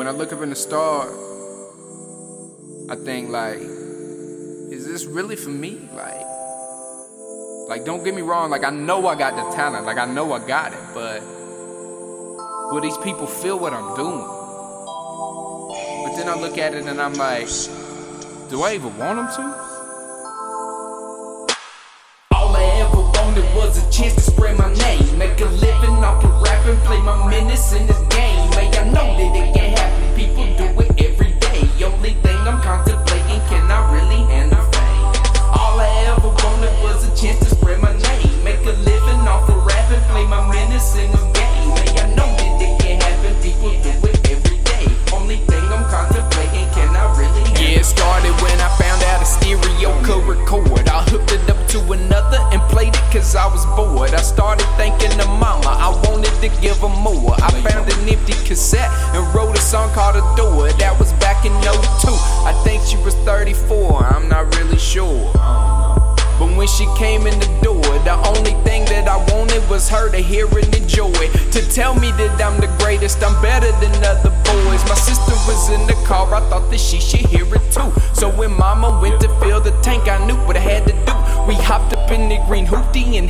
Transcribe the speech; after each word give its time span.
when 0.00 0.08
I 0.08 0.12
look 0.12 0.32
up 0.32 0.40
in 0.40 0.48
the 0.48 0.56
star, 0.56 1.02
I 2.90 2.96
think 3.04 3.28
like, 3.28 3.58
is 3.58 4.86
this 4.86 5.04
really 5.04 5.36
for 5.36 5.50
me? 5.50 5.90
Like, 5.92 6.24
like 7.68 7.84
don't 7.84 8.02
get 8.02 8.14
me 8.14 8.22
wrong, 8.22 8.48
like 8.48 8.64
I 8.64 8.70
know 8.70 9.06
I 9.08 9.14
got 9.14 9.36
the 9.36 9.54
talent, 9.54 9.84
like 9.84 9.98
I 9.98 10.06
know 10.06 10.32
I 10.32 10.38
got 10.38 10.72
it, 10.72 10.80
but 10.94 11.20
will 12.72 12.80
these 12.80 12.96
people 13.04 13.26
feel 13.26 13.58
what 13.58 13.74
I'm 13.74 13.94
doing? 13.94 14.24
But 16.06 16.16
then 16.16 16.30
I 16.30 16.34
look 16.40 16.56
at 16.56 16.72
it 16.72 16.86
and 16.86 16.98
I'm 16.98 17.12
like, 17.12 17.48
do 18.48 18.62
I 18.62 18.76
even 18.76 18.96
want 18.96 19.18
them 19.18 19.28
to? 19.36 19.42
All 22.32 22.56
I 22.56 22.64
ever 22.86 23.02
wanted 23.02 23.54
was 23.54 23.69
cause 53.30 53.36
I 53.36 53.52
was 53.52 53.66
bored. 53.76 54.12
I 54.12 54.22
started 54.22 54.66
thinking 54.76 55.12
of 55.20 55.28
mama, 55.28 55.66
I 55.66 55.90
wanted 56.08 56.34
to 56.42 56.48
give 56.60 56.78
her 56.78 56.88
more. 56.88 57.34
I 57.38 57.50
found 57.62 57.90
an 57.90 58.08
empty 58.08 58.32
cassette 58.44 58.90
and 59.14 59.22
wrote 59.34 59.56
a 59.56 59.60
song 59.60 59.90
called 59.92 60.16
Adore. 60.16 60.72
That 60.78 60.98
was 60.98 61.12
back 61.14 61.44
in 61.44 61.52
02. 61.62 62.10
I 62.42 62.52
think 62.64 62.82
she 62.82 62.96
was 62.98 63.14
34, 63.26 64.04
I'm 64.04 64.28
not 64.28 64.54
really 64.56 64.78
sure. 64.78 65.30
But 65.34 66.56
when 66.56 66.66
she 66.66 66.86
came 66.96 67.26
in 67.26 67.38
the 67.38 67.58
door, 67.62 67.82
the 68.02 68.16
only 68.26 68.54
thing 68.64 68.84
that 68.86 69.06
I 69.06 69.18
wanted 69.32 69.68
was 69.68 69.88
her 69.88 70.10
to 70.10 70.18
hear 70.18 70.46
and 70.46 70.69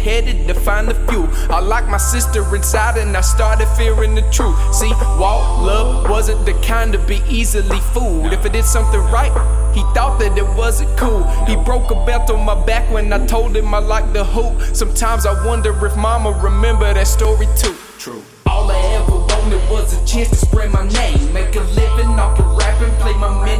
headed 0.00 0.46
to 0.48 0.54
find 0.54 0.88
the 0.88 0.94
fuel. 1.06 1.28
I 1.50 1.60
locked 1.60 1.88
my 1.88 1.98
sister 1.98 2.42
inside 2.54 2.96
and 2.96 3.16
I 3.16 3.20
started 3.20 3.66
fearing 3.76 4.14
the 4.14 4.22
truth. 4.30 4.56
See, 4.74 4.92
Walt 5.18 5.62
Love 5.62 6.08
wasn't 6.08 6.44
the 6.46 6.54
kind 6.66 6.92
to 6.92 6.98
be 6.98 7.22
easily 7.28 7.80
fooled. 7.92 8.32
If 8.32 8.44
I 8.44 8.48
did 8.48 8.64
something 8.64 9.00
right, 9.12 9.32
he 9.74 9.82
thought 9.94 10.18
that 10.20 10.36
it 10.36 10.48
wasn't 10.56 10.96
cool. 10.96 11.24
He 11.46 11.56
broke 11.56 11.90
a 11.90 12.04
belt 12.06 12.30
on 12.30 12.44
my 12.44 12.56
back 12.66 12.90
when 12.90 13.12
I 13.12 13.24
told 13.26 13.56
him 13.56 13.74
I 13.74 13.78
liked 13.78 14.12
the 14.12 14.24
hoop. 14.24 14.74
Sometimes 14.74 15.26
I 15.26 15.34
wonder 15.46 15.70
if 15.86 15.96
mama 15.96 16.30
remember 16.42 16.92
that 16.92 17.06
story 17.06 17.46
too. 17.56 17.76
True. 17.98 18.22
All 18.46 18.70
I 18.70 18.80
ever 18.98 19.18
wanted 19.18 19.62
was 19.70 19.92
a 19.92 20.04
chance 20.06 20.30
to 20.30 20.36
spread 20.36 20.70
my 20.72 20.88
name, 20.88 21.32
make 21.32 21.54
a 21.54 21.60
living 21.60 22.18
off 22.18 22.38
of 22.38 22.56
rapping, 22.56 22.90
play 22.96 23.14
my 23.14 23.44
minutes 23.44 23.59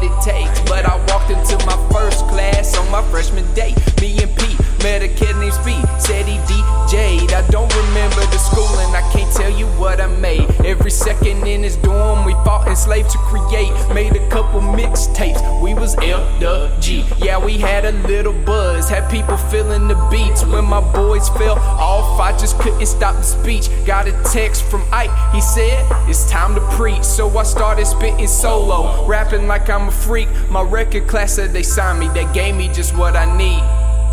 what 0.00 0.10
it 0.10 0.22
takes. 0.22 0.60
But 0.68 0.84
I 0.84 0.96
walked 1.06 1.30
into 1.30 1.56
my 1.66 1.76
first 1.92 2.26
class 2.28 2.76
on 2.76 2.90
my 2.90 3.02
freshman 3.10 3.52
day. 3.54 3.74
Me 4.00 4.22
and 4.22 4.36
Pete 4.36 4.58
met 4.82 5.02
a 5.02 5.08
kid 5.08 5.36
named 5.36 5.54
Speed. 5.54 5.84
Said 5.98 6.26
he 6.26 6.38
DJ'd. 6.48 7.32
I 7.32 7.46
don't 7.48 7.74
remember 7.74 8.20
the 8.26 8.38
school, 8.38 8.68
and 8.80 8.96
I 8.96 9.02
can't 9.12 9.32
tell 9.32 9.50
you 9.50 9.66
what 9.78 10.00
I 10.00 10.06
made. 10.06 10.48
Every 10.64 10.90
second 10.90 11.46
in 11.46 11.62
his 11.62 11.76
dorm, 11.76 12.24
we 12.24 12.32
fought 12.44 12.66
enslaved 12.68 13.10
to 13.10 13.18
create. 13.18 13.72
Made 13.94 14.16
a 14.16 14.28
couple 14.28 14.60
mixtapes. 14.60 15.40
We 15.62 15.74
was 15.74 15.96
L 15.98 16.19
the 16.40 16.74
G. 16.80 17.04
Yeah, 17.18 17.38
we 17.38 17.58
had 17.58 17.84
a 17.84 17.92
little 18.08 18.32
buzz. 18.32 18.88
Had 18.88 19.08
people 19.10 19.36
feeling 19.36 19.86
the 19.86 19.94
beats. 20.10 20.44
When 20.44 20.64
my 20.64 20.80
boys 20.92 21.28
fell 21.28 21.58
off, 21.58 22.18
I 22.18 22.36
just 22.36 22.58
couldn't 22.58 22.86
stop 22.86 23.14
the 23.16 23.22
speech. 23.22 23.68
Got 23.86 24.08
a 24.08 24.12
text 24.24 24.64
from 24.64 24.82
Ike. 24.90 25.10
He 25.32 25.40
said, 25.40 25.86
It's 26.08 26.28
time 26.30 26.54
to 26.54 26.60
preach. 26.76 27.04
So 27.04 27.28
I 27.38 27.44
started 27.44 27.86
spitting 27.86 28.26
solo. 28.26 29.06
Rapping 29.06 29.46
like 29.46 29.68
I'm 29.68 29.88
a 29.88 29.92
freak. 29.92 30.28
My 30.50 30.62
record 30.62 31.06
class 31.06 31.34
said 31.34 31.52
they 31.52 31.62
signed 31.62 32.00
me. 32.00 32.08
They 32.08 32.30
gave 32.32 32.56
me 32.56 32.68
just 32.68 32.96
what 32.96 33.14
I 33.14 33.26
need. 33.36 33.62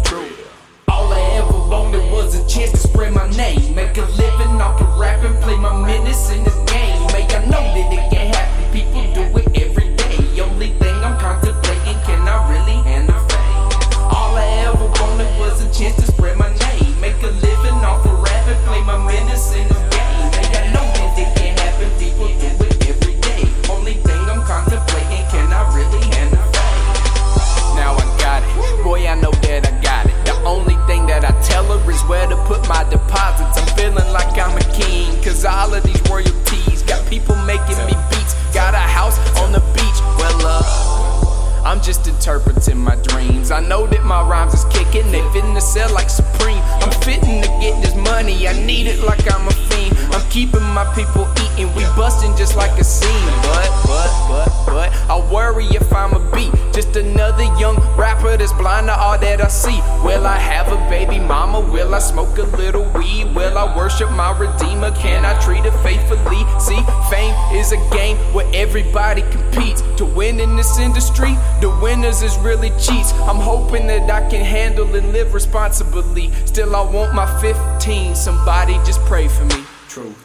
True. 0.06 0.28
All 0.90 1.12
I 1.12 1.20
ever 1.38 1.58
wanted 1.70 2.12
was 2.12 2.36
a 2.36 2.48
chance 2.48 2.72
to 2.72 2.78
spread 2.78 3.14
my 3.14 3.30
name, 3.32 3.67
people 50.98 51.28
eating, 51.46 51.70
we 51.76 51.84
busting 51.96 52.36
just 52.36 52.56
like 52.56 52.72
a 52.80 52.84
scene. 52.84 53.28
But, 53.44 53.70
but, 53.86 54.10
but, 54.28 54.66
but, 54.66 54.94
I 55.08 55.32
worry 55.32 55.66
if 55.66 55.94
I'm 55.94 56.14
a 56.14 56.32
beat. 56.32 56.52
Just 56.74 56.96
another 56.96 57.44
young 57.60 57.78
rapper 57.96 58.36
that's 58.36 58.52
blind 58.54 58.88
to 58.88 58.98
all 58.98 59.18
that 59.20 59.40
I 59.40 59.48
see. 59.48 59.80
Will 60.04 60.26
I 60.26 60.38
have 60.38 60.72
a 60.72 60.78
baby 60.90 61.20
mama? 61.20 61.60
Will 61.60 61.94
I 61.94 62.00
smoke 62.00 62.40
a 62.40 62.44
little 62.58 62.84
weed? 62.98 63.26
Will 63.36 63.58
I 63.58 63.78
worship 63.78 64.10
my 64.12 64.36
redeemer? 64.40 64.90
Can 64.96 65.24
I 65.24 65.40
treat 65.40 65.66
her 65.66 65.78
faithfully? 65.84 66.42
See, 66.60 66.82
fame 67.12 67.36
is 67.54 67.72
a 67.72 67.90
game 67.96 68.18
where 68.34 68.50
everybody 68.56 69.22
competes. 69.30 69.84
To 69.98 70.06
win 70.06 70.40
in 70.40 70.56
this 70.56 70.80
industry, 70.80 71.34
the 71.62 71.70
winners 71.80 72.24
is 72.24 72.36
really 72.40 72.72
cheats. 72.72 73.14
I'm 73.30 73.38
hoping 73.38 73.86
that 73.88 74.10
I 74.10 74.28
can 74.30 74.44
handle 74.44 74.96
and 74.96 75.14
live 75.14 75.36
responsibly. 75.36 76.32
Still, 76.46 76.76
I 76.76 76.82
want 76.82 77.14
my 77.14 77.28
15. 77.40 78.16
Somebody 78.16 78.74
just 78.86 79.00
pray 79.02 79.28
for 79.28 79.46
me. 79.46 79.64
True. 79.90 80.16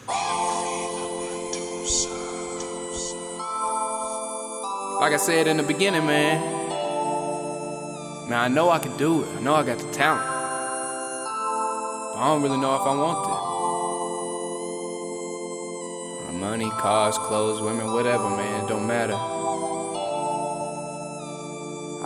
Like 5.03 5.15
I 5.15 5.17
said 5.17 5.49
in 5.49 5.57
the 5.57 5.65
beginning, 5.65 6.07
man. 6.07 6.41
Man, 8.29 8.39
I 8.39 8.47
know 8.47 8.71
I 8.71 8.79
can 8.79 8.97
do 8.97 9.25
it. 9.25 9.29
I 9.37 9.41
know 9.41 9.53
I 9.57 9.65
got 9.65 9.79
the 9.79 9.91
talent. 9.91 10.25
But 12.15 12.21
I 12.21 12.29
don't 12.29 12.41
really 12.41 12.57
know 12.57 12.77
if 12.77 12.83
I 12.83 12.95
want 12.95 13.19
it. 16.31 16.39
Money, 16.39 16.71
cars, 16.71 17.19
clothes, 17.19 17.61
women, 17.61 17.93
whatever, 17.93 18.31
man. 18.31 18.65
It 18.65 18.69
don't 18.69 18.87
matter. 18.87 19.17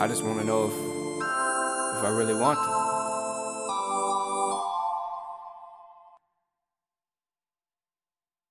I 0.01 0.07
just 0.07 0.23
want 0.23 0.39
to 0.39 0.43
know 0.43 0.65
if 0.65 0.73
if 1.99 2.03
I 2.03 2.09
really 2.09 2.33
want 2.33 2.57
it. 2.57 2.86